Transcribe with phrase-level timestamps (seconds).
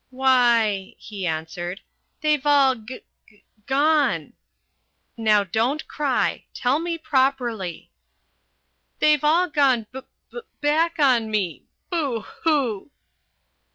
[0.09, 1.81] "Why," he answered,
[2.21, 4.33] "they've all g g gone"
[5.15, 6.45] "Now, don't cry!
[6.55, 7.91] Tell me properly."
[8.97, 9.99] "They've all gone b
[10.31, 11.65] b back on me!
[11.91, 12.89] Boo hoo!"